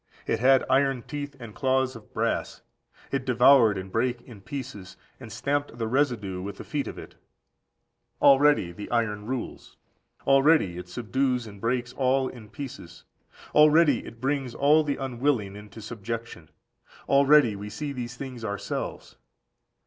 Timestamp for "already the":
8.33-8.89